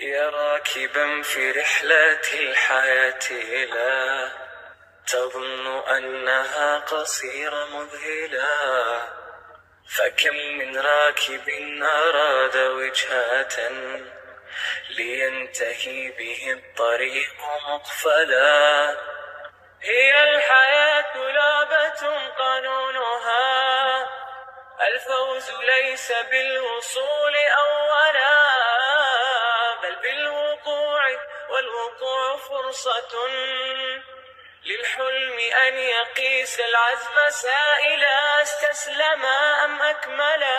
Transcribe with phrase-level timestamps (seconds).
[0.00, 3.32] يا راكبا في رحلة الحياة
[3.74, 4.30] لا
[5.06, 8.48] تظن أنها قصيرة مذهلة
[9.96, 11.48] فكم من راكب
[11.82, 13.70] أراد وجهة
[14.90, 17.34] لينتهي به الطريق
[17.68, 18.96] مقفلا
[19.82, 24.06] هي الحياة لعبة قانونها
[24.80, 28.77] الفوز ليس بالوصول أولا.
[31.58, 33.12] والوقوع فرصة
[34.66, 40.58] للحلم أن يقيس العزم سائلا استسلما أم أكملا.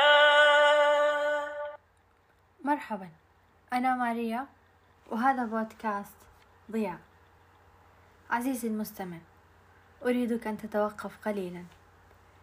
[2.64, 3.10] مرحبا
[3.74, 4.48] أنا ماريا
[5.08, 6.18] وهذا بودكاست
[6.72, 7.00] ضياء.
[8.30, 9.18] عزيزي المستمع
[10.06, 11.64] أريدك أن تتوقف قليلا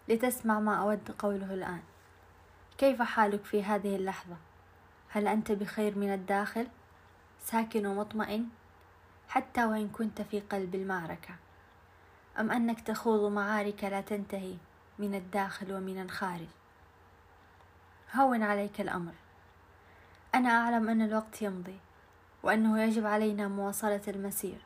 [0.08, 1.82] لتسمع ما أود قوله الآن.
[2.78, 4.36] كيف حالك في هذه اللحظة؟
[5.08, 6.68] هل أنت بخير من الداخل؟
[7.46, 8.48] ساكن ومطمئن
[9.28, 11.34] حتى وإن كنت في قلب المعركة.
[12.38, 14.54] أم أنك تخوض معارك لا تنتهي
[14.98, 16.48] من الداخل ومن الخارج.
[18.14, 19.12] هون عليك الأمر.
[20.34, 21.78] أنا أعلم أن الوقت يمضي
[22.42, 24.58] وأنه يجب علينا مواصلة المسير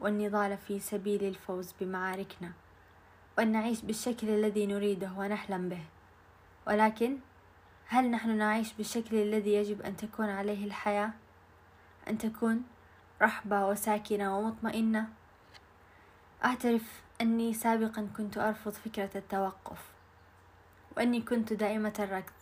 [0.00, 2.52] والنضال في سبيل الفوز بمعاركنا
[3.38, 5.84] وأن نعيش بالشكل الذي نريده ونحلم به.
[6.66, 7.18] ولكن
[7.86, 11.10] هل نحن نعيش بالشكل الذي يجب أن تكون عليه الحياة؟
[12.08, 12.62] أن تكون
[13.22, 15.08] رحبة وساكنة ومطمئنة؟
[16.44, 19.84] أعترف أني سابقا كنت أرفض فكرة التوقف
[20.96, 22.32] وأني كنت دائمة الركض.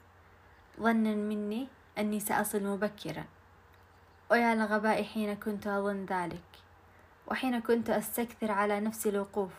[0.81, 3.25] ظنا مني أني سأصل مبكرا.
[4.31, 6.43] ويا لغبائي حين كنت أظن ذلك
[7.27, 9.53] وحين كنت أستكثر على نفسي الوقوف.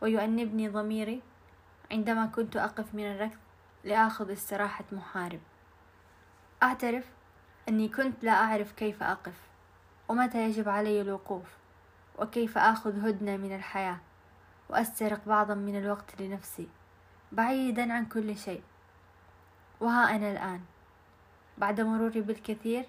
[0.00, 1.22] ويؤنبني ضميري
[1.92, 3.38] عندما كنت أقف من الركض
[3.84, 5.40] لآخذ استراحة محارب.
[6.62, 7.04] أعترف
[7.68, 9.34] أني كنت لا أعرف كيف أقف
[10.08, 11.56] ومتى يجب علي الوقوف
[12.18, 13.98] وكيف آخذ هدنة من الحياة
[14.68, 16.68] وأسترق بعضا من الوقت لنفسي
[17.32, 18.62] بعيدا عن كل شيء.
[19.80, 20.60] وها أنا الآن
[21.58, 22.84] بعد مروري بالكثير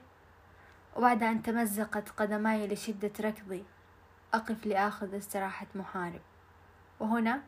[0.96, 3.64] وبعد أن تمزقت قدماي لشدة ركضي
[4.34, 6.22] أقف لآخذ استراحة محارب.
[7.00, 7.42] وهنا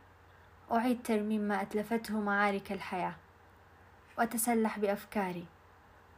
[0.72, 3.16] أعيد ترميم ما أتلفته معارك الحياة
[4.18, 5.46] وأتسلح بأفكاري.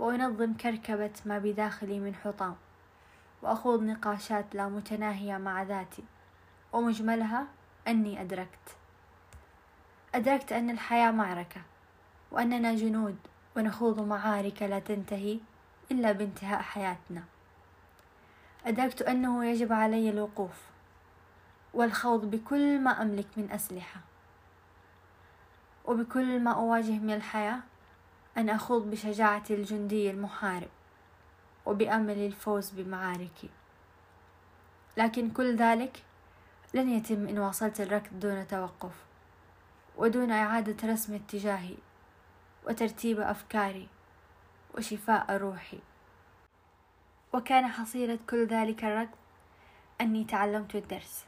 [0.01, 2.55] وأنظم كركبة ما بداخلي من حطام
[3.41, 6.03] وأخوض نقاشات لا متناهية مع ذاتي
[6.73, 7.47] ومجملها
[7.87, 8.75] أني أدركت.
[10.15, 11.61] أدركت أن الحياة معركة
[12.31, 13.17] وأننا جنود
[13.57, 15.39] ونخوض معارك لا تنتهي
[15.91, 17.23] إلا بانتهاء حياتنا.
[18.65, 20.61] أدركت أنه يجب علي الوقوف
[21.73, 24.01] والخوض بكل ما أملك من أسلحة
[25.85, 27.59] وبكل ما أواجه من الحياة
[28.37, 30.69] أن أخوض بشجاعة الجندي المحارب
[31.65, 33.49] وبأمل الفوز بمعاركي.
[34.97, 36.03] لكن كل ذلك
[36.73, 38.95] لن يتم إن واصلت الركض دون توقف
[39.97, 41.75] ودون إعادة رسم اتجاهي
[42.67, 43.87] وترتيب أفكاري
[44.77, 45.79] وشفاء روحي.
[47.33, 49.17] وكان حصيلة كل ذلك الركض
[50.01, 51.25] أني تعلمت الدرس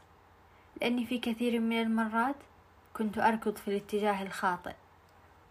[0.80, 2.36] لأني في كثير من المرات
[2.96, 4.74] كنت أركض في الاتجاه الخاطئ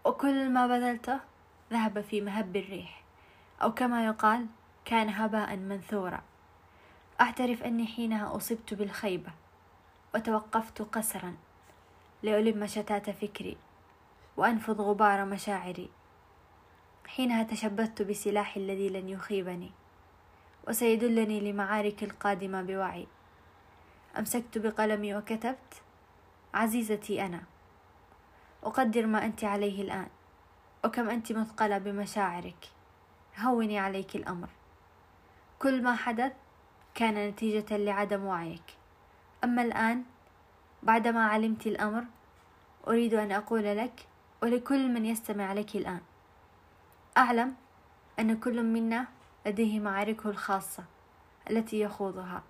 [0.04, 1.20] وكل ما بذلته
[1.74, 3.02] ذهب في مهب الريح
[3.62, 4.46] أو كما يقال
[4.84, 6.22] كان هباء منثورا.
[7.20, 9.32] أعترف أني حينها أصبت بالخيبة
[10.14, 11.36] وتوقفت قسرا.
[12.22, 13.56] لألم شتات فكري
[14.36, 15.90] وأنفض غبار مشاعري.
[17.06, 19.70] حينها تشبثت بسلاحي الذي لن يخيبني
[20.68, 23.06] وسيدلني لمعارك القادمة بوعي.
[24.18, 25.82] أمسكت بقلمي وكتبت
[26.54, 27.42] عزيزتي أنا
[28.64, 30.08] أقدر ما أنت عليه الآن.
[30.84, 32.68] وكم أنت مثقلة بمشاعرك؟
[33.38, 34.48] هوني عليك الأمر.
[35.58, 36.32] كل ما حدث
[36.94, 38.62] كان نتيجة لعدم وعيك.
[39.44, 40.02] أما الآن
[40.82, 42.04] بعدما علمت الأمر
[42.88, 44.06] أريد أن أقول لك
[44.42, 46.00] ولكل من يستمع لك الآن.
[47.18, 47.54] أعلم
[48.18, 49.06] أن كل منا
[49.46, 50.84] لديه معاركه الخاصة
[51.50, 52.42] التي يخوضها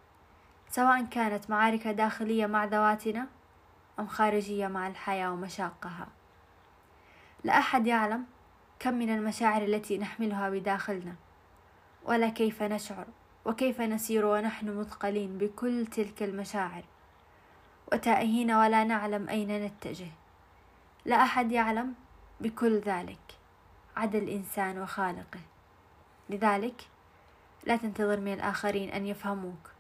[0.69, 3.27] سواء كانت معارك داخلية مع ذواتنا
[3.99, 6.09] أم خارجية مع الحياة ومشاقها.
[7.45, 8.25] لا أحد يعلم
[8.79, 11.15] كم من المشاعر التي نحملها بداخلنا
[12.05, 13.07] ولا كيف نشعر
[13.45, 16.85] وكيف نسير ونحن مثقلين بكل تلك المشاعر
[17.93, 20.11] وتائهين ولا نعلم أين نتجه.
[21.05, 21.95] لا أحد يعلم
[22.41, 23.19] بكل ذلك
[23.97, 25.41] عدا الإنسان وخالقه.
[26.31, 26.89] لذلك
[27.67, 29.71] لا تنتظر من الآخرين أن يفهموك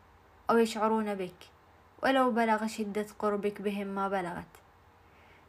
[0.51, 1.51] أو يشعرون بك
[2.03, 4.45] ولو بلغ شدة قربك بهم ما بلغت.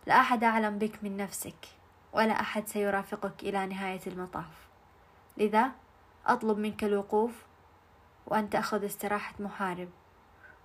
[0.08, 1.66] لا أحد أعلم بك من نفسك.
[2.16, 4.68] ولا أحد سيرافقك إلى نهاية المطاف.
[5.38, 5.72] لذا
[6.26, 7.46] أطلب منك الوقوف
[8.28, 9.90] وأن تأخذ استراحة محارب.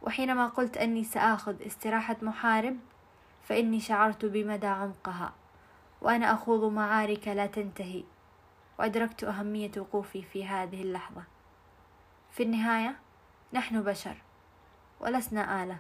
[0.03, 2.77] وحينما قلت أني سآخذ استراحة محارب
[3.43, 5.33] فإني شعرت بمدى عمقها
[6.01, 8.05] وأنا أخوض معارك لا تنتهي
[8.79, 11.23] وأدركت أهمية وقوفي في هذه اللحظة.
[12.31, 12.97] في النهاية
[13.53, 14.17] نحن بشر
[15.01, 15.79] ولسنا آلة.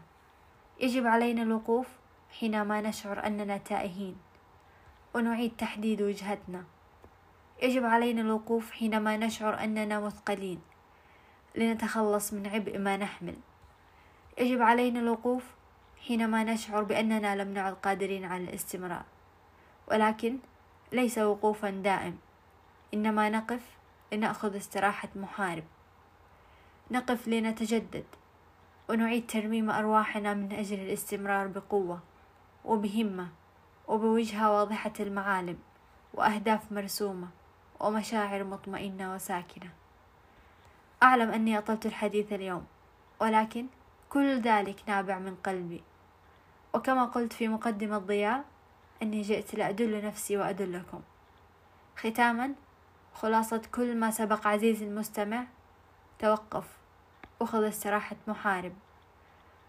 [0.80, 1.86] يجب علينا الوقوف
[2.40, 4.16] حينما نشعر أننا تائهين.
[5.14, 6.64] ونعيد تحديد وجهتنا.
[7.62, 10.60] يجب علينا الوقوف حينما نشعر أننا مثقلين.
[11.54, 13.36] لنتخلص من عبء ما نحمل.
[14.38, 15.44] يجب علينا الوقوف
[16.06, 19.04] حينما نشعر بأننا لم نعد قادرين على الاستمرار.
[19.90, 20.38] ولكن
[20.92, 22.18] ليس وقوفا دائم.
[22.94, 23.60] إنما نقف
[24.12, 25.64] لنأخذ استراحة محارب.
[26.90, 28.04] نقف لنتجدد.
[28.88, 32.00] ونعيد ترميم أرواحنا من أجل الاستمرار بقوة
[32.64, 33.28] وبهمة.
[33.90, 35.58] وبوجهة واضحة المعالم
[36.14, 37.28] وأهداف مرسومة
[37.80, 39.70] ومشاعر مطمئنة وساكنة.
[41.02, 42.66] أعلم أني أطلت الحديث اليوم
[43.20, 43.66] ولكن
[44.10, 45.82] كل ذلك نابع من قلبي.
[46.74, 48.44] وكما قلت في مقدمة ضياء
[49.02, 51.00] أني جئت لأدل نفسي وأدلكم.
[51.96, 52.54] ختاما
[53.14, 55.44] خلاصة كل ما سبق عزيزي المستمع
[56.18, 56.64] توقف
[57.40, 58.72] وخذ استراحة محارب.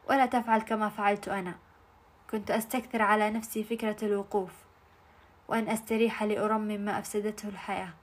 [0.09, 1.55] ولا تفعل كما فعلت أنا.
[2.31, 4.51] كنت أستكثر على نفسي فكرة الوقوف
[5.47, 7.93] وأن أستريح لأرمم ما أفسدته الحياة.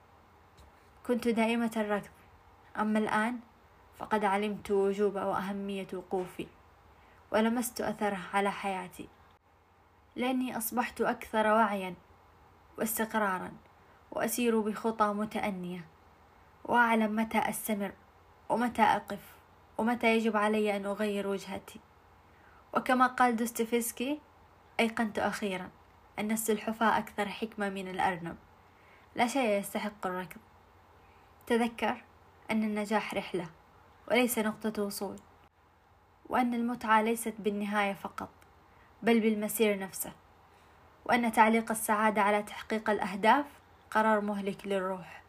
[1.06, 2.10] كنت دائمة الركض
[2.78, 3.38] أما الآن
[3.98, 6.46] فقد علمت وجوب وأهمية وقوفي
[7.30, 9.08] ولمست أثره على حياتي.
[10.16, 11.94] لأني أصبحت أكثر وعيا
[12.78, 13.52] واستقرارا
[14.10, 15.84] وأسير بخطى متأنية.
[16.64, 17.92] وأعلم متى أستمر
[18.48, 19.20] ومتى أقف
[19.78, 21.80] ومتى يجب علي أن أغير وجهتي.
[22.74, 24.20] وكما قال دوستويفسكي
[24.80, 25.70] أيقنت أخيرا
[26.18, 28.36] أن السلحفاة أكثر حكمة من الأرنب.
[29.16, 30.40] لا شيء يستحق الركض.
[31.46, 32.04] تذكر
[32.50, 33.46] أن النجاح رحلة
[34.10, 35.16] وليس نقطة وصول
[36.28, 38.28] وأن المتعة ليست بالنهاية فقط
[39.02, 40.12] بل بالمسير نفسه
[41.04, 43.46] وأن تعليق السعادة على تحقيق الأهداف
[43.90, 45.22] قرار مهلك للروح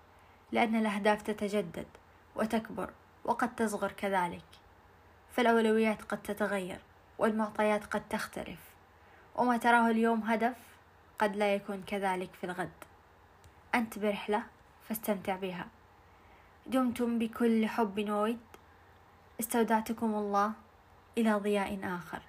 [0.52, 1.88] لأن الأهداف تتجدد
[2.36, 2.90] وتكبر
[3.26, 4.46] وقد تصغر كذلك.
[5.32, 6.80] فالأولويات قد تتغير.
[7.20, 8.60] والمعطيات قد تختلف
[9.36, 10.56] وما تراه اليوم هدف
[11.20, 12.84] قد لا يكون كذلك في الغد.
[13.76, 14.44] أنت برحلة
[14.90, 15.68] فاستمتع بها.
[16.66, 18.40] دمتم بكل حب وود
[19.40, 20.52] استودعتكم الله
[21.18, 22.22] إلى ضياء آخر.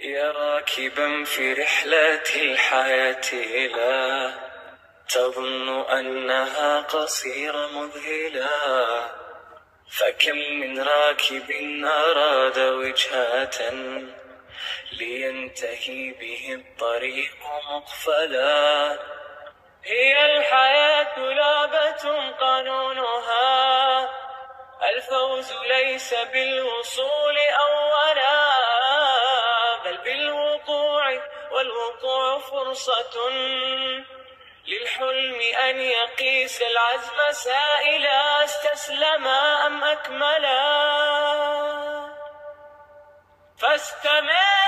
[0.00, 3.34] يا راكبا في رحلة الحياة
[3.76, 4.34] لا
[5.08, 9.25] تظن أنها قصيرة مذهلة.
[9.90, 11.50] فكم من راكب
[11.84, 13.70] أراد وجهة
[14.92, 17.36] لينتهي به الطريق
[17.70, 18.98] مقفلا.
[19.84, 24.10] هي الحياة لعبة قانونها.
[24.90, 28.52] الفوز ليس بالوصول أولا
[29.84, 33.30] بل بالوقوع والوقوع فرصة.
[34.66, 40.66] للحلم أن يقيس العزم سائلا استسلما أم أكملا؟
[43.58, 44.65] فاستمر